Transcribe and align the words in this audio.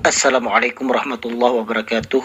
Assalamualaikum 0.00 0.88
warahmatullahi 0.88 1.60
wabarakatuh. 1.60 2.24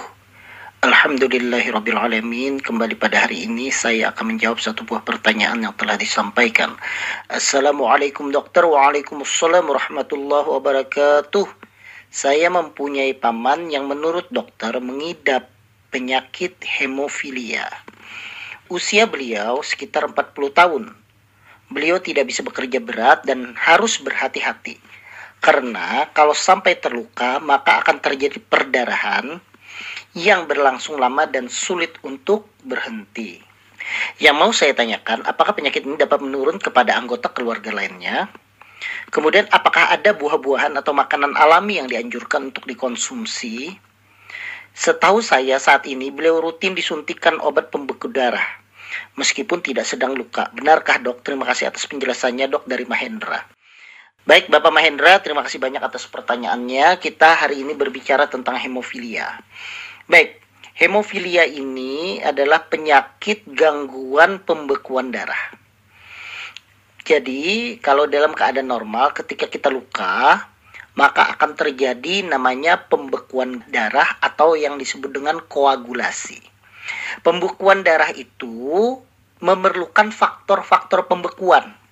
Alhamdulillahirrabbilalamin 0.80 2.64
Kembali 2.64 2.96
pada 2.96 3.28
hari 3.28 3.44
ini 3.52 3.68
saya 3.68 4.16
akan 4.16 4.32
menjawab 4.32 4.64
satu 4.64 4.88
buah 4.88 5.04
pertanyaan 5.04 5.60
yang 5.60 5.76
telah 5.76 6.00
disampaikan. 6.00 6.80
Assalamualaikum 7.28 8.32
dokter. 8.32 8.64
Waalaikumsalam 8.64 9.68
warahmatullahi 9.68 10.56
wabarakatuh. 10.56 11.52
Saya 12.08 12.48
mempunyai 12.48 13.12
paman 13.12 13.68
yang 13.68 13.92
menurut 13.92 14.32
dokter 14.32 14.72
mengidap 14.80 15.52
penyakit 15.92 16.56
hemofilia. 16.64 17.68
Usia 18.72 19.04
beliau 19.04 19.60
sekitar 19.60 20.08
40 20.08 20.32
tahun. 20.56 20.96
Beliau 21.68 22.00
tidak 22.00 22.32
bisa 22.32 22.40
bekerja 22.40 22.80
berat 22.80 23.28
dan 23.28 23.52
harus 23.60 24.00
berhati-hati 24.00 24.80
karena 25.46 26.10
kalau 26.10 26.34
sampai 26.34 26.82
terluka 26.82 27.38
maka 27.38 27.78
akan 27.86 28.02
terjadi 28.02 28.42
perdarahan 28.42 29.38
yang 30.18 30.50
berlangsung 30.50 30.98
lama 30.98 31.30
dan 31.30 31.46
sulit 31.54 32.02
untuk 32.02 32.50
berhenti. 32.66 33.38
Yang 34.18 34.36
mau 34.42 34.50
saya 34.50 34.74
tanyakan, 34.74 35.22
apakah 35.30 35.54
penyakit 35.54 35.86
ini 35.86 36.02
dapat 36.02 36.18
menurun 36.18 36.58
kepada 36.58 36.98
anggota 36.98 37.30
keluarga 37.30 37.70
lainnya? 37.70 38.26
Kemudian, 39.14 39.46
apakah 39.54 39.94
ada 39.94 40.18
buah-buahan 40.18 40.74
atau 40.82 40.98
makanan 40.98 41.38
alami 41.38 41.78
yang 41.78 41.86
dianjurkan 41.86 42.50
untuk 42.50 42.66
dikonsumsi? 42.66 43.78
Setahu 44.74 45.22
saya 45.22 45.62
saat 45.62 45.86
ini 45.86 46.10
beliau 46.10 46.42
rutin 46.42 46.74
disuntikan 46.74 47.38
obat 47.38 47.70
pembeku 47.70 48.10
darah. 48.10 48.66
Meskipun 49.14 49.62
tidak 49.62 49.86
sedang 49.86 50.18
luka. 50.18 50.50
Benarkah 50.58 50.98
dok? 50.98 51.22
Terima 51.22 51.46
kasih 51.46 51.70
atas 51.70 51.86
penjelasannya 51.86 52.50
dok 52.50 52.66
dari 52.66 52.84
Mahendra. 52.90 53.55
Baik 54.26 54.50
Bapak 54.50 54.74
Mahendra, 54.74 55.22
terima 55.22 55.46
kasih 55.46 55.62
banyak 55.62 55.86
atas 55.86 56.10
pertanyaannya. 56.10 56.98
Kita 56.98 57.46
hari 57.46 57.62
ini 57.62 57.78
berbicara 57.78 58.26
tentang 58.26 58.58
hemofilia. 58.58 59.38
Baik, 60.10 60.42
hemofilia 60.74 61.46
ini 61.46 62.18
adalah 62.26 62.66
penyakit 62.66 63.46
gangguan 63.46 64.42
pembekuan 64.42 65.14
darah. 65.14 65.54
Jadi, 67.06 67.78
kalau 67.78 68.10
dalam 68.10 68.34
keadaan 68.34 68.66
normal 68.66 69.14
ketika 69.14 69.46
kita 69.46 69.70
luka, 69.70 70.50
maka 70.98 71.30
akan 71.38 71.54
terjadi 71.54 72.26
namanya 72.26 72.82
pembekuan 72.82 73.62
darah 73.70 74.18
atau 74.26 74.58
yang 74.58 74.82
disebut 74.82 75.14
dengan 75.14 75.38
koagulasi. 75.38 76.42
Pembekuan 77.22 77.86
darah 77.86 78.10
itu 78.10 78.98
memerlukan 79.38 80.10
faktor-faktor 80.10 81.06
pembekuan. 81.06 81.85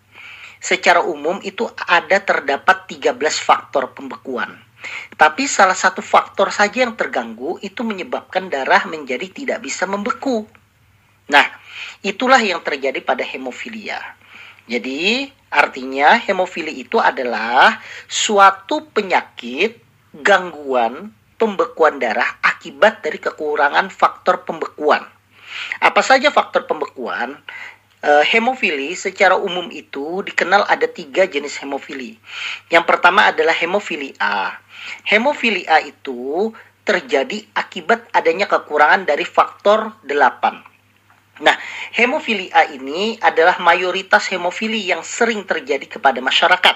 Secara 0.64 1.03
umum 1.03 1.44
itu 1.44 1.67
ada 1.75 2.23
terdapat 2.23 2.88
13 2.88 3.19
faktor 3.36 3.92
pembekuan. 3.92 4.56
Tapi 5.19 5.44
salah 5.44 5.75
satu 5.75 6.00
faktor 6.00 6.56
saja 6.56 6.88
yang 6.88 6.95
terganggu 6.95 7.59
itu 7.59 7.83
menyebabkan 7.83 8.47
darah 8.47 8.88
menjadi 8.88 9.28
tidak 9.28 9.59
bisa 9.59 9.84
membeku. 9.84 10.47
Nah, 11.28 11.44
itulah 12.00 12.39
yang 12.39 12.64
terjadi 12.64 13.03
pada 13.03 13.28
hemofilia. 13.28 14.00
Jadi, 14.64 15.28
artinya 15.52 16.16
hemofili 16.16 16.80
itu 16.80 16.95
adalah 16.95 17.84
suatu 18.08 18.88
penyakit 18.88 19.84
gangguan 20.16 21.11
pembekuan 21.36 22.00
darah 22.00 22.39
akibat 22.39 23.03
dari 23.03 23.19
kekurangan 23.19 23.91
faktor 23.91 24.47
pembekuan. 24.47 25.03
Apa 25.84 26.00
saja 26.00 26.31
faktor 26.31 26.63
pembekuan? 26.63 27.35
Uh, 28.03 28.19
hemofili 28.28 28.91
secara 29.00 29.40
umum 29.40 29.72
itu 29.72 30.28
dikenal 30.28 30.68
ada 30.68 30.91
tiga 30.91 31.24
jenis 31.24 31.56
hemofili. 31.64 32.19
Yang 32.68 32.84
pertama 32.84 33.31
adalah 33.31 33.56
hemofili 33.56 34.12
A. 34.19 34.59
Hemofili 35.08 35.64
A 35.72 35.80
itu 35.80 36.52
terjadi 36.84 37.47
akibat 37.56 38.12
adanya 38.12 38.52
kekurangan 38.52 39.08
dari 39.08 39.24
faktor 39.24 39.96
8. 40.03 41.40
Nah, 41.47 41.56
hemofili 41.96 42.52
A 42.52 42.68
ini 42.75 43.16
adalah 43.24 43.58
mayoritas 43.64 44.28
hemofili 44.30 44.84
yang 44.84 45.02
sering 45.02 45.47
terjadi 45.47 45.88
kepada 45.88 46.20
masyarakat. 46.20 46.75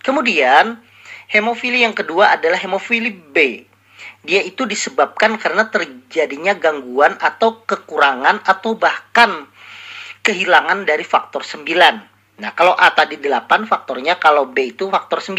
Kemudian, 0.00 0.80
hemofili 1.28 1.84
yang 1.84 1.92
kedua 1.92 2.34
adalah 2.34 2.56
hemofili 2.56 3.12
B. 3.12 3.68
Dia 4.24 4.40
itu 4.40 4.64
disebabkan 4.64 5.36
karena 5.36 5.68
terjadinya 5.68 6.56
gangguan 6.56 7.20
atau 7.20 7.60
kekurangan 7.68 8.40
atau 8.42 8.72
bahkan 8.74 9.46
kehilangan 10.20 10.84
dari 10.84 11.02
faktor 11.02 11.42
9. 11.42 12.40
Nah, 12.40 12.50
kalau 12.56 12.72
A 12.72 12.92
tadi 12.96 13.20
8 13.20 13.68
faktornya, 13.68 14.16
kalau 14.16 14.48
B 14.48 14.72
itu 14.72 14.88
faktor 14.88 15.20
9. 15.20 15.36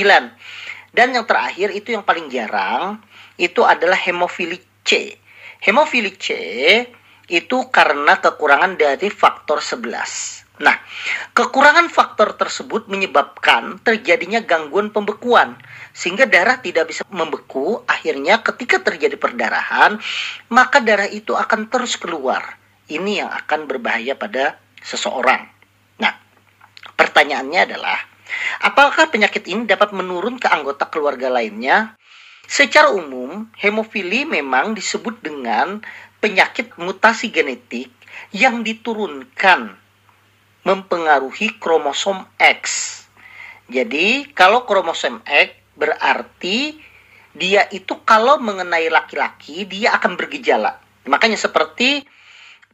Dan 0.92 1.08
yang 1.16 1.25
terakhir 1.25 1.74
itu 1.74 1.96
yang 1.96 2.03
paling 2.03 2.28
jarang, 2.30 3.02
itu 3.40 3.64
adalah 3.64 3.97
hemofili 3.97 4.59
C. 4.86 5.18
Hemofili 5.64 6.14
C 6.18 6.28
itu 7.31 7.58
karena 7.72 8.20
kekurangan 8.20 8.75
dari 8.75 9.08
faktor 9.08 9.64
11. 9.64 10.41
Nah, 10.62 10.78
kekurangan 11.34 11.90
faktor 11.90 12.38
tersebut 12.38 12.86
menyebabkan 12.86 13.81
terjadinya 13.81 14.46
gangguan 14.46 14.94
pembekuan 14.94 15.58
sehingga 15.90 16.30
darah 16.30 16.62
tidak 16.62 16.94
bisa 16.94 17.02
membeku. 17.09 17.81
Akhirnya 17.90 18.46
ketika 18.46 18.78
terjadi 18.84 19.18
perdarahan, 19.18 19.97
maka 20.53 20.78
darah 20.84 21.09
itu 21.09 21.34
akan 21.34 21.66
terus 21.72 21.97
keluar. 21.97 22.62
Ini 22.86 23.25
yang 23.25 23.31
akan 23.31 23.66
berbahaya 23.66 24.14
pada 24.14 24.59
seseorang. 24.81 25.47
Nah, 26.02 26.14
pertanyaannya 26.97 27.62
adalah, 27.69 27.97
apakah 28.66 29.08
penyakit 29.14 29.46
ini 29.47 29.69
dapat 29.69 29.94
menurun 29.94 30.42
ke 30.42 30.50
anggota 30.50 30.90
keluarga 30.90 31.30
lainnya? 31.30 31.96
Secara 32.50 32.91
umum, 32.91 33.47
hemofili 33.56 34.28
memang 34.28 34.75
disebut 34.75 35.24
dengan 35.24 35.80
penyakit 36.20 36.75
mutasi 36.75 37.31
genetik 37.31 37.94
yang 38.36 38.66
diturunkan 38.66 39.80
mempengaruhi 40.68 41.58
kromosom 41.58 42.28
X. 42.38 42.62
Jadi, 43.72 44.30
kalau 44.36 44.68
kromosom 44.68 45.24
X 45.24 45.56
berarti 45.80 46.75
dia 47.31 47.64
itu 47.72 48.03
kalau 48.03 48.36
mengenai 48.44 48.91
laki-laki 48.91 49.64
dia 49.64 49.96
akan 49.96 50.20
bergejala. 50.20 50.84
Makanya 51.08 51.40
seperti 51.40 52.03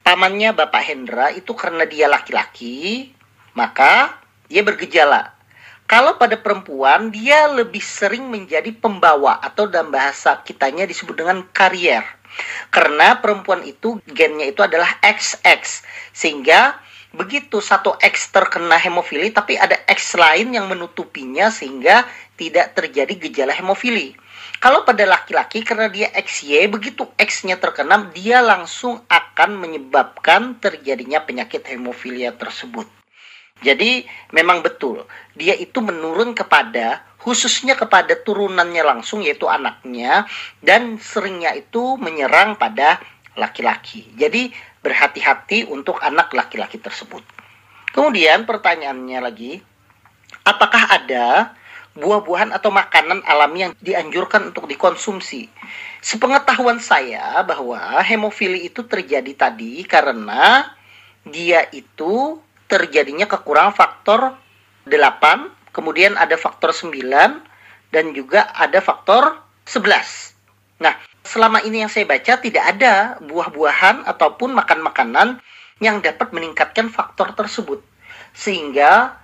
pamannya 0.07 0.55
Bapak 0.55 0.87
Hendra 0.87 1.35
itu 1.35 1.51
karena 1.51 1.83
dia 1.83 2.07
laki-laki, 2.07 3.11
maka 3.51 4.15
dia 4.47 4.63
bergejala. 4.63 5.35
Kalau 5.83 6.15
pada 6.15 6.39
perempuan, 6.39 7.11
dia 7.11 7.51
lebih 7.51 7.83
sering 7.83 8.31
menjadi 8.31 8.71
pembawa 8.71 9.35
atau 9.43 9.67
dalam 9.67 9.91
bahasa 9.91 10.39
kitanya 10.47 10.87
disebut 10.87 11.11
dengan 11.11 11.43
karier. 11.51 12.07
Karena 12.71 13.19
perempuan 13.19 13.67
itu 13.67 13.99
gennya 14.07 14.47
itu 14.47 14.63
adalah 14.63 14.87
XX. 15.03 15.83
Sehingga 16.15 16.79
begitu 17.11 17.59
satu 17.59 17.99
X 17.99 18.31
terkena 18.31 18.79
hemofili 18.79 19.31
tapi 19.31 19.59
ada 19.59 19.75
X 19.91 20.15
lain 20.15 20.55
yang 20.55 20.71
menutupinya 20.71 21.51
sehingga 21.51 22.07
tidak 22.39 22.79
terjadi 22.79 23.11
gejala 23.27 23.51
hemofili. 23.51 24.15
Kalau 24.57 24.81
pada 24.81 25.05
laki-laki 25.05 25.61
karena 25.61 25.85
dia 25.85 26.09
XY, 26.17 26.73
begitu 26.73 27.05
X-nya 27.13 27.61
terkena, 27.61 28.09
dia 28.09 28.41
langsung 28.41 29.05
akan 29.05 29.53
menyebabkan 29.53 30.57
terjadinya 30.57 31.21
penyakit 31.21 31.61
hemofilia 31.69 32.33
tersebut. 32.33 32.89
Jadi 33.61 34.05
memang 34.33 34.61
betul, 34.61 35.05
dia 35.33 35.57
itu 35.57 35.81
menurun 35.81 36.37
kepada 36.37 37.05
khususnya 37.17 37.73
kepada 37.73 38.13
turunannya 38.13 38.85
langsung 38.85 39.25
yaitu 39.25 39.49
anaknya 39.49 40.29
dan 40.61 41.01
seringnya 41.01 41.57
itu 41.57 41.97
menyerang 41.97 42.55
pada 42.55 43.01
laki-laki. 43.33 44.05
Jadi 44.13 44.53
berhati-hati 44.81 45.67
untuk 45.69 46.01
anak 46.01 46.33
laki-laki 46.33 46.77
tersebut. 46.77 47.25
Kemudian 47.91 48.45
pertanyaannya 48.45 49.19
lagi, 49.19 49.57
apakah 50.45 50.87
ada 50.93 51.57
buah-buahan 51.97 52.53
atau 52.53 52.69
makanan 52.69 53.25
alami 53.25 53.65
yang 53.65 53.73
dianjurkan 53.81 54.53
untuk 54.53 54.69
dikonsumsi. 54.69 55.49
Sepengetahuan 55.99 56.77
saya 56.77 57.41
bahwa 57.41 57.97
hemofili 58.05 58.69
itu 58.69 58.85
terjadi 58.85 59.33
tadi 59.33 59.81
karena 59.81 60.69
dia 61.25 61.65
itu 61.73 62.37
terjadinya 62.69 63.25
kekurangan 63.25 63.73
faktor 63.73 64.37
8, 64.85 65.73
kemudian 65.73 66.15
ada 66.15 66.37
faktor 66.37 66.71
9 66.71 66.93
dan 67.89 68.05
juga 68.13 68.47
ada 68.53 68.77
faktor 68.79 69.41
11. 69.65 70.37
Nah, 70.77 70.93
selama 71.25 71.65
ini 71.65 71.81
yang 71.83 71.91
saya 71.91 72.05
baca 72.05 72.37
tidak 72.37 72.77
ada 72.77 73.17
buah-buahan 73.25 74.05
ataupun 74.05 74.53
makan 74.53 74.79
makanan 74.85 75.27
yang 75.81 75.99
dapat 75.99 76.29
meningkatkan 76.29 76.93
faktor 76.93 77.33
tersebut. 77.33 77.81
Sehingga 78.37 79.17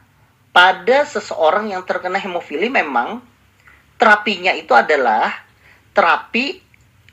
pada 0.53 1.03
seseorang 1.09 1.73
yang 1.73 1.81
terkena 1.83 2.21
hemofili 2.21 2.69
memang 2.69 3.19
terapinya 3.97 4.53
itu 4.53 4.71
adalah 4.77 5.33
terapi 5.97 6.61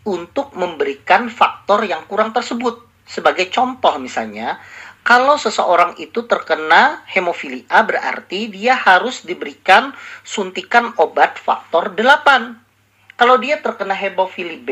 untuk 0.04 0.52
memberikan 0.52 1.32
faktor 1.32 1.88
yang 1.88 2.04
kurang 2.04 2.36
tersebut. 2.36 2.84
Sebagai 3.08 3.50
contoh 3.50 3.96
misalnya, 3.98 4.60
kalau 5.00 5.40
seseorang 5.40 5.96
itu 5.96 6.28
terkena 6.28 7.02
hemofili 7.08 7.64
A 7.72 7.82
berarti 7.82 8.52
dia 8.52 8.76
harus 8.76 9.24
diberikan 9.24 9.96
suntikan 10.22 10.92
obat 11.00 11.40
faktor 11.40 11.96
8. 11.96 13.16
Kalau 13.16 13.36
dia 13.40 13.58
terkena 13.60 13.96
hemofili 13.96 14.60
B, 14.60 14.70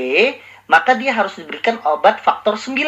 maka 0.68 0.92
dia 0.94 1.16
harus 1.16 1.40
diberikan 1.40 1.80
obat 1.88 2.20
faktor 2.20 2.60
9. 2.60 2.78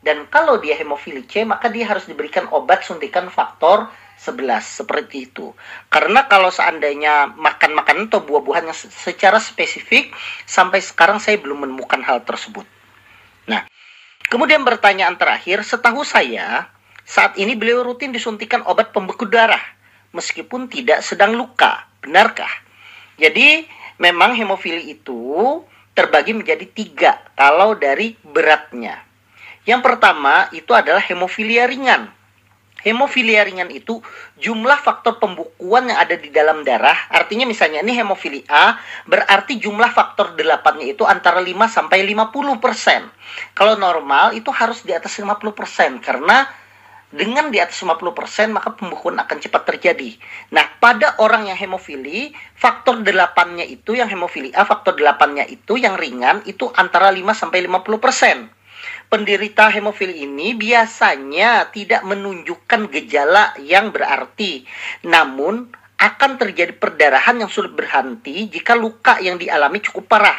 Dan 0.00 0.24
kalau 0.32 0.56
dia 0.56 0.78
hemofili 0.78 1.28
C, 1.28 1.44
maka 1.44 1.68
dia 1.68 1.84
harus 1.84 2.08
diberikan 2.08 2.48
obat 2.54 2.86
suntikan 2.86 3.28
faktor 3.28 3.90
11 4.20 4.84
seperti 4.84 5.32
itu. 5.32 5.56
Karena 5.88 6.28
kalau 6.28 6.52
seandainya 6.52 7.32
makan 7.40 7.72
makanan 7.72 8.12
atau 8.12 8.20
buah-buahan 8.20 8.68
yang 8.68 8.76
secara 8.76 9.40
spesifik 9.40 10.12
sampai 10.44 10.84
sekarang 10.84 11.16
saya 11.16 11.40
belum 11.40 11.64
menemukan 11.64 12.04
hal 12.04 12.20
tersebut. 12.28 12.68
Nah, 13.48 13.64
kemudian 14.28 14.60
pertanyaan 14.60 15.16
terakhir, 15.16 15.64
setahu 15.64 16.04
saya 16.04 16.68
saat 17.08 17.40
ini 17.40 17.56
beliau 17.56 17.80
rutin 17.80 18.12
disuntikan 18.12 18.60
obat 18.68 18.92
pembeku 18.92 19.24
darah 19.24 19.64
meskipun 20.12 20.68
tidak 20.68 21.00
sedang 21.00 21.32
luka. 21.32 21.88
Benarkah? 22.04 22.52
Jadi 23.16 23.64
memang 23.96 24.36
hemofili 24.36 25.00
itu 25.00 25.64
terbagi 25.96 26.36
menjadi 26.36 26.68
tiga 26.68 27.16
kalau 27.32 27.72
dari 27.72 28.20
beratnya. 28.20 29.00
Yang 29.64 29.80
pertama 29.80 30.52
itu 30.52 30.76
adalah 30.76 31.00
hemofilia 31.00 31.64
ringan 31.64 32.19
Hemofilia 32.80 33.44
ringan 33.44 33.68
itu 33.68 34.00
jumlah 34.40 34.80
faktor 34.80 35.20
pembukuan 35.20 35.92
yang 35.92 36.00
ada 36.00 36.16
di 36.16 36.32
dalam 36.32 36.64
darah. 36.64 36.96
Artinya 37.12 37.44
misalnya 37.44 37.84
ini 37.84 37.92
hemofilia 37.92 38.48
A, 38.48 38.80
berarti 39.04 39.60
jumlah 39.60 39.92
faktor 39.92 40.32
delapannya 40.32 40.96
itu 40.96 41.04
antara 41.04 41.44
5 41.44 41.52
sampai 41.68 42.00
50%. 42.08 43.52
Kalau 43.52 43.76
normal 43.76 44.32
itu 44.32 44.48
harus 44.48 44.80
di 44.80 44.96
atas 44.96 45.12
50% 45.20 46.00
karena 46.00 46.48
dengan 47.10 47.50
di 47.50 47.58
atas 47.58 47.82
50% 47.82 48.54
maka 48.54 48.70
pembukuan 48.72 49.18
akan 49.18 49.38
cepat 49.42 49.66
terjadi. 49.66 50.14
Nah, 50.54 50.62
pada 50.78 51.18
orang 51.18 51.50
yang 51.50 51.58
hemofili, 51.58 52.30
faktor 52.54 53.02
delapannya 53.02 53.66
itu 53.66 53.98
yang 53.98 54.06
hemofilia, 54.06 54.62
faktor 54.62 54.94
delapannya 54.94 55.44
itu 55.50 55.74
yang 55.76 55.98
ringan 55.98 56.46
itu 56.46 56.70
antara 56.78 57.10
5 57.10 57.34
sampai 57.34 57.66
50% 57.66 58.59
penderita 59.10 59.68
hemofili 59.68 60.24
ini 60.24 60.54
biasanya 60.54 61.68
tidak 61.74 62.06
menunjukkan 62.06 62.90
gejala 62.94 63.56
yang 63.62 63.90
berarti, 63.90 64.64
namun 65.06 65.70
akan 66.00 66.40
terjadi 66.40 66.72
perdarahan 66.80 67.44
yang 67.44 67.50
sulit 67.52 67.76
berhenti 67.76 68.48
jika 68.48 68.72
luka 68.72 69.20
yang 69.20 69.36
dialami 69.36 69.84
cukup 69.84 70.16
parah 70.16 70.38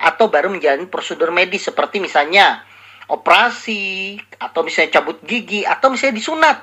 atau 0.00 0.32
baru 0.32 0.48
menjalani 0.48 0.88
prosedur 0.88 1.28
medis 1.28 1.68
seperti 1.68 2.00
misalnya 2.00 2.64
operasi 3.12 4.16
atau 4.40 4.64
misalnya 4.64 4.98
cabut 4.98 5.20
gigi 5.20 5.68
atau 5.68 5.92
misalnya 5.92 6.16
disunat. 6.16 6.58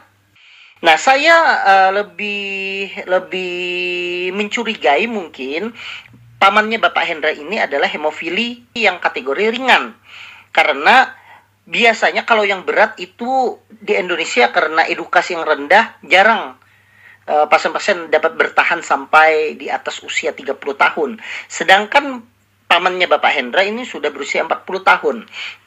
Nah, 0.79 0.95
saya 0.95 1.35
uh, 1.67 1.91
lebih 1.91 3.03
lebih 3.05 4.31
mencurigai 4.31 5.05
mungkin 5.11 5.75
pamannya 6.39 6.79
Bapak 6.79 7.03
Hendra 7.03 7.35
ini 7.35 7.59
adalah 7.59 7.91
hemofili 7.91 8.63
yang 8.73 8.97
kategori 9.03 9.59
ringan. 9.59 9.93
Karena 10.55 11.18
biasanya 11.69 12.25
kalau 12.25 12.41
yang 12.41 12.65
berat 12.65 12.97
itu 12.97 13.61
di 13.69 13.93
Indonesia 13.93 14.49
karena 14.49 14.89
edukasi 14.89 15.37
yang 15.37 15.45
rendah 15.45 16.01
jarang 16.01 16.57
eh, 17.29 17.45
pasien-pasien 17.45 18.09
dapat 18.09 18.33
bertahan 18.33 18.81
sampai 18.81 19.53
di 19.53 19.69
atas 19.69 20.01
usia 20.01 20.33
30 20.33 20.57
tahun. 20.57 21.21
Sedangkan 21.45 22.25
pamannya 22.65 23.05
Bapak 23.05 23.37
Hendra 23.37 23.61
ini 23.61 23.85
sudah 23.85 24.09
berusia 24.09 24.41
40 24.45 24.65
tahun 24.81 25.17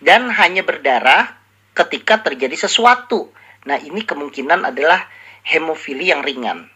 dan 0.03 0.27
hanya 0.35 0.67
berdarah 0.67 1.39
ketika 1.73 2.21
terjadi 2.21 2.67
sesuatu. 2.67 3.31
Nah, 3.63 3.79
ini 3.79 4.03
kemungkinan 4.03 4.75
adalah 4.75 5.07
hemofili 5.47 6.11
yang 6.11 6.27
ringan. 6.27 6.67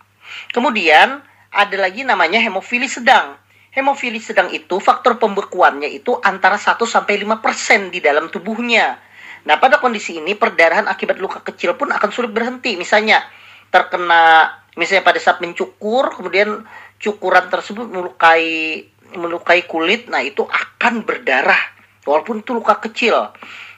Kemudian 0.55 1.23
ada 1.51 1.77
lagi 1.79 2.07
namanya 2.07 2.39
hemofili 2.39 2.87
sedang. 2.87 3.39
Hemofili 3.75 4.23
sedang 4.23 4.49
itu 4.55 4.81
faktor 4.81 5.21
pembekuannya 5.21 5.91
itu 5.93 6.17
antara 6.25 6.57
1 6.57 6.81
sampai 6.87 7.21
5% 7.27 7.93
di 7.93 8.01
dalam 8.01 8.33
tubuhnya. 8.33 9.06
Nah, 9.47 9.63
pada 9.63 9.79
kondisi 9.79 10.19
ini 10.19 10.35
perdarahan 10.35 10.91
akibat 10.91 11.23
luka 11.23 11.39
kecil 11.41 11.79
pun 11.79 11.95
akan 11.95 12.11
sulit 12.11 12.35
berhenti. 12.35 12.75
Misalnya 12.75 13.23
terkena 13.71 14.51
misalnya 14.75 15.07
pada 15.07 15.23
saat 15.23 15.39
mencukur, 15.39 16.11
kemudian 16.19 16.67
cukuran 16.99 17.47
tersebut 17.47 17.87
melukai 17.87 18.83
melukai 19.15 19.63
kulit, 19.71 20.11
nah 20.11 20.19
itu 20.19 20.43
akan 20.43 21.07
berdarah 21.07 21.63
walaupun 22.03 22.43
itu 22.43 22.51
luka 22.59 22.83
kecil. 22.83 23.31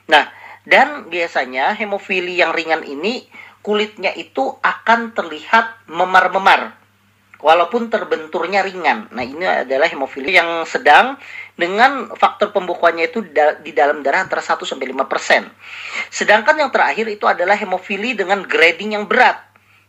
Nah, 0.09 0.25
dan 0.65 1.13
biasanya 1.13 1.77
hemofili 1.77 2.41
yang 2.41 2.57
ringan 2.57 2.81
ini 2.85 3.29
kulitnya 3.61 4.17
itu 4.17 4.57
akan 4.65 5.13
terlihat 5.13 5.85
memar-memar 5.93 6.78
walaupun 7.39 7.87
terbenturnya 7.87 8.67
ringan. 8.67 9.07
Nah, 9.15 9.23
ini 9.23 9.47
adalah 9.47 9.87
hemofili 9.87 10.35
yang 10.35 10.67
sedang 10.67 11.15
dengan 11.55 12.11
faktor 12.15 12.51
pembukuannya 12.51 13.11
itu 13.11 13.23
di 13.63 13.73
dalam 13.75 14.03
darah 14.03 14.27
antara 14.27 14.43
1 14.43 14.63
sampai 14.67 14.91
5%. 14.91 15.47
Sedangkan 16.11 16.55
yang 16.59 16.71
terakhir 16.75 17.07
itu 17.07 17.27
adalah 17.27 17.55
hemofili 17.55 18.15
dengan 18.19 18.43
grading 18.43 18.99
yang 18.99 19.07
berat. 19.07 19.39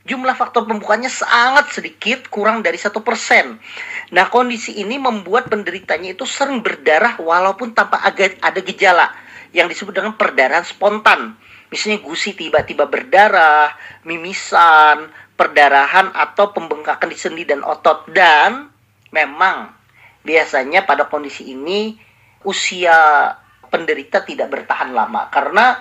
Jumlah 0.07 0.34
faktor 0.34 0.66
pembukuannya 0.66 1.12
sangat 1.12 1.69
sedikit, 1.75 2.31
kurang 2.34 2.66
dari 2.66 2.80
satu 2.80 3.06
persen. 3.06 3.62
Nah, 4.10 4.25
kondisi 4.31 4.81
ini 4.81 4.98
membuat 4.98 5.52
penderitanya 5.52 6.18
itu 6.18 6.25
sering 6.25 6.66
berdarah 6.66 7.19
walaupun 7.22 7.78
tanpa 7.78 8.02
ada 8.02 8.60
gejala 8.63 9.12
yang 9.54 9.69
disebut 9.69 9.94
dengan 9.94 10.13
perdarahan 10.18 10.66
spontan. 10.66 11.38
Misalnya 11.69 12.02
gusi 12.02 12.34
tiba-tiba 12.34 12.90
berdarah, 12.90 13.69
mimisan, 14.02 15.13
perdarahan 15.39 16.12
atau 16.12 16.51
pembengkakan 16.51 17.07
di 17.07 17.15
sendi 17.15 17.47
dan 17.47 17.63
otot 17.63 18.12
dan 18.12 18.68
memang 19.15 19.71
biasanya 20.19 20.83
pada 20.83 21.07
kondisi 21.07 21.56
ini 21.56 21.95
usia 22.44 23.31
penderita 23.71 24.19
tidak 24.27 24.51
bertahan 24.51 24.91
lama 24.91 25.31
karena 25.31 25.80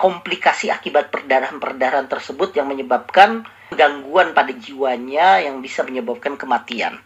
komplikasi 0.00 0.72
akibat 0.72 1.12
perdarahan-perdarahan 1.12 2.08
tersebut 2.08 2.56
yang 2.56 2.66
menyebabkan 2.72 3.44
gangguan 3.76 4.32
pada 4.32 4.56
jiwanya 4.56 5.44
yang 5.44 5.60
bisa 5.60 5.84
menyebabkan 5.84 6.40
kematian. 6.40 6.98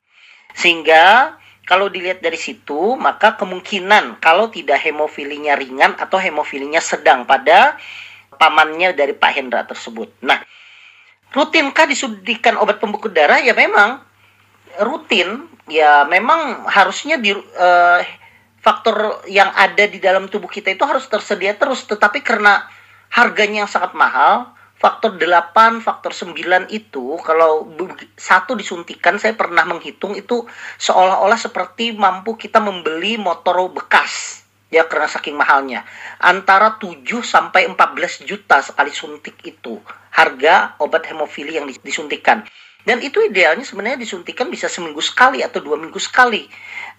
Sehingga 0.55 1.35
kalau 1.69 1.93
dilihat 1.93 2.25
dari 2.25 2.41
situ, 2.41 2.97
maka 2.97 3.37
kemungkinan 3.37 4.25
kalau 4.25 4.49
tidak 4.49 4.81
hemofilinya 4.81 5.53
ringan 5.53 5.99
atau 6.01 6.17
hemofilinya 6.17 6.81
sedang 6.81 7.29
pada 7.29 7.77
pamannya 8.41 8.97
dari 8.97 9.13
Pak 9.13 9.33
Hendra 9.37 9.69
tersebut. 9.69 10.09
Nah, 10.25 10.41
Rutinkah 11.33 11.85
disuntikan 11.85 12.57
obat 12.57 12.81
pembeku 12.81 13.13
darah? 13.13 13.41
Ya 13.41 13.53
memang 13.53 14.01
rutin. 14.81 15.49
Ya 15.69 16.09
memang 16.09 16.65
harusnya 16.65 17.21
di 17.21 17.37
uh, 17.37 18.01
faktor 18.65 19.21
yang 19.29 19.53
ada 19.53 19.85
di 19.85 20.01
dalam 20.01 20.33
tubuh 20.33 20.49
kita 20.49 20.73
itu 20.73 20.85
harus 20.89 21.05
tersedia 21.09 21.53
terus. 21.57 21.85
Tetapi 21.85 22.25
karena 22.25 22.65
harganya 23.13 23.65
yang 23.65 23.71
sangat 23.71 23.93
mahal, 23.93 24.53
faktor 24.79 25.19
8, 25.19 25.83
faktor 25.83 26.15
9 26.15 26.71
itu 26.71 27.19
kalau 27.27 27.67
satu 28.15 28.55
disuntikan 28.55 29.19
saya 29.19 29.35
pernah 29.35 29.67
menghitung 29.67 30.15
itu 30.15 30.47
seolah-olah 30.79 31.37
seperti 31.37 31.93
mampu 31.93 32.39
kita 32.39 32.63
membeli 32.63 33.19
motor 33.19 33.69
bekas 33.75 34.47
ya 34.69 34.85
karena 34.85 35.09
saking 35.09 35.35
mahalnya 35.35 35.83
antara 36.21 36.77
7 36.77 37.03
sampai 37.25 37.67
14 37.73 38.29
juta 38.29 38.61
sekali 38.61 38.93
suntik 38.93 39.41
itu 39.43 39.81
harga 40.19 40.75
obat 40.83 41.07
hemofili 41.07 41.55
yang 41.55 41.71
disuntikan 41.87 42.43
dan 42.89 43.05
itu 43.05 43.21
idealnya 43.21 43.69
sebenarnya 43.69 44.01
disuntikan 44.01 44.49
bisa 44.49 44.65
seminggu 44.65 45.05
sekali 45.05 45.45
atau 45.45 45.61
dua 45.61 45.77
minggu 45.77 46.01
sekali. 46.01 46.49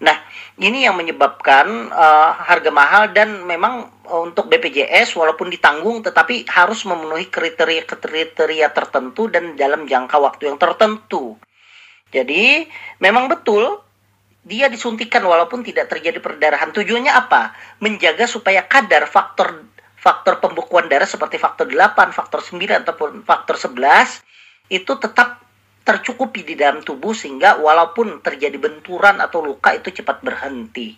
Nah, 0.06 0.14
ini 0.62 0.86
yang 0.86 0.94
menyebabkan 0.94 1.90
uh, 1.90 2.30
harga 2.46 2.70
mahal 2.70 3.10
dan 3.10 3.42
memang 3.42 3.90
uh, 4.06 4.22
untuk 4.22 4.46
BPJS 4.46 5.18
walaupun 5.18 5.50
ditanggung 5.50 6.06
tetapi 6.06 6.46
harus 6.46 6.86
memenuhi 6.86 7.26
kriteria-kriteria 7.26 8.70
tertentu 8.70 9.26
dan 9.26 9.58
dalam 9.58 9.82
jangka 9.90 10.14
waktu 10.22 10.52
yang 10.52 10.62
tertentu. 10.62 11.34
Jadi, 12.14 12.70
memang 13.02 13.26
betul 13.26 13.82
dia 14.46 14.70
disuntikan 14.70 15.26
walaupun 15.26 15.66
tidak 15.66 15.90
terjadi 15.90 16.22
perdarahan. 16.22 16.70
Tujuannya 16.70 17.12
apa? 17.12 17.50
Menjaga 17.82 18.30
supaya 18.30 18.62
kadar 18.64 19.10
faktor 19.10 19.69
faktor 20.00 20.40
pembekuan 20.40 20.88
darah 20.88 21.04
seperti 21.04 21.36
faktor 21.36 21.68
8, 21.68 22.16
faktor 22.16 22.40
9 22.40 22.56
ataupun 22.88 23.20
faktor 23.20 23.60
11 23.60 24.24
itu 24.72 24.92
tetap 24.96 25.44
tercukupi 25.84 26.40
di 26.44 26.54
dalam 26.56 26.80
tubuh 26.80 27.12
sehingga 27.12 27.60
walaupun 27.60 28.24
terjadi 28.24 28.56
benturan 28.56 29.20
atau 29.20 29.44
luka 29.44 29.76
itu 29.76 29.92
cepat 29.92 30.24
berhenti. 30.24 30.96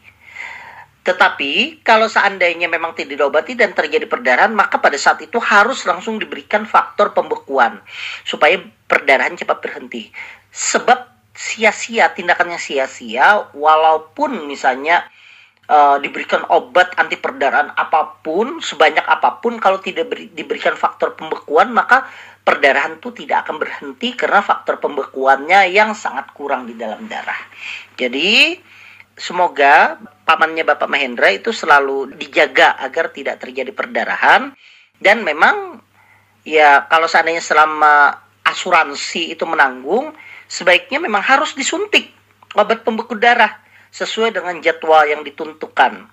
Tetapi 1.03 1.83
kalau 1.83 2.07
seandainya 2.07 2.71
memang 2.71 2.95
tidak 2.95 3.19
diobati 3.19 3.59
dan 3.59 3.75
terjadi 3.75 4.07
perdarahan, 4.07 4.55
maka 4.55 4.79
pada 4.79 4.95
saat 4.95 5.19
itu 5.19 5.43
harus 5.43 5.83
langsung 5.83 6.23
diberikan 6.23 6.63
faktor 6.63 7.11
pembekuan 7.11 7.83
supaya 8.23 8.63
perdarahan 8.87 9.35
cepat 9.35 9.59
berhenti. 9.59 10.15
Sebab 10.55 11.11
sia-sia 11.35 12.15
tindakannya 12.15 12.61
sia-sia 12.61 13.51
walaupun 13.51 14.47
misalnya 14.47 15.03
uh, 15.69 15.97
diberikan 16.03 16.43
obat 16.51 16.97
anti 16.99 17.21
perdarahan 17.21 17.71
apa 17.77 18.23
pun 18.25 18.59
sebanyak 18.59 19.05
apa 19.05 19.39
pun 19.39 19.61
kalau 19.63 19.79
tidak 19.79 20.11
beri, 20.11 20.33
diberikan 20.33 20.75
faktor 20.75 21.15
pembekuan 21.15 21.71
maka 21.71 22.09
perdarahan 22.43 22.99
itu 22.99 23.15
tidak 23.15 23.47
akan 23.47 23.63
berhenti 23.63 24.19
karena 24.19 24.43
faktor 24.43 24.83
pembekuannya 24.83 25.71
yang 25.71 25.95
sangat 25.95 26.35
kurang 26.35 26.67
di 26.67 26.75
dalam 26.75 27.07
darah. 27.07 27.39
Jadi 27.95 28.59
semoga 29.15 30.01
pamannya 30.27 30.67
Bapak 30.67 30.91
Mahendra 30.91 31.31
itu 31.31 31.55
selalu 31.55 32.19
dijaga 32.19 32.75
agar 32.83 33.15
tidak 33.15 33.39
terjadi 33.39 33.71
perdarahan 33.71 34.51
dan 34.99 35.23
memang 35.23 35.79
ya 36.43 36.91
kalau 36.91 37.07
seandainya 37.07 37.45
selama 37.45 38.19
asuransi 38.43 39.31
itu 39.39 39.47
menanggung 39.47 40.11
sebaiknya 40.51 40.99
memang 40.99 41.23
harus 41.23 41.55
disuntik 41.55 42.11
obat 42.59 42.83
pembeku 42.83 43.15
darah 43.15 43.62
sesuai 43.93 44.33
dengan 44.33 44.59
jadwal 44.65 45.05
yang 45.05 45.21
ditentukan 45.21 46.09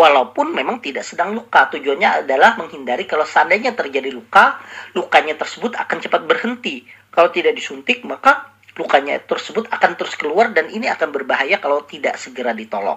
walaupun 0.00 0.56
memang 0.56 0.80
tidak 0.80 1.04
sedang 1.04 1.36
luka. 1.36 1.68
Tujuannya 1.68 2.24
adalah 2.24 2.56
menghindari 2.56 3.04
kalau 3.04 3.28
seandainya 3.28 3.76
terjadi 3.76 4.08
luka, 4.08 4.56
lukanya 4.96 5.36
tersebut 5.36 5.76
akan 5.76 5.96
cepat 6.00 6.24
berhenti. 6.24 6.88
Kalau 7.12 7.28
tidak 7.28 7.52
disuntik, 7.52 8.00
maka 8.08 8.56
lukanya 8.80 9.20
tersebut 9.20 9.68
akan 9.68 10.00
terus 10.00 10.16
keluar 10.16 10.56
dan 10.56 10.72
ini 10.72 10.88
akan 10.88 11.12
berbahaya 11.12 11.60
kalau 11.60 11.84
tidak 11.84 12.16
segera 12.16 12.56
ditolong. 12.56 12.96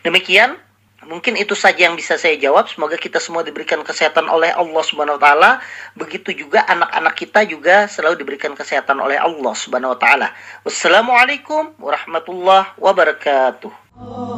Demikian 0.00 0.56
mungkin 1.08 1.40
itu 1.40 1.56
saja 1.56 1.88
yang 1.88 1.96
bisa 1.96 2.20
saya 2.20 2.36
jawab. 2.36 2.68
Semoga 2.68 3.00
kita 3.00 3.16
semua 3.16 3.40
diberikan 3.40 3.80
kesehatan 3.80 4.28
oleh 4.28 4.52
Allah 4.52 4.82
Subhanahu 4.84 5.16
wa 5.16 5.22
taala. 5.24 5.50
Begitu 5.96 6.36
juga 6.36 6.68
anak-anak 6.68 7.14
kita 7.16 7.40
juga 7.48 7.88
selalu 7.88 8.20
diberikan 8.20 8.52
kesehatan 8.52 9.00
oleh 9.00 9.16
Allah 9.16 9.54
Subhanahu 9.56 9.96
wa 9.96 9.98
taala. 9.98 10.28
Wassalamualaikum 10.68 11.72
warahmatullahi 11.80 12.76
wabarakatuh. 12.76 14.37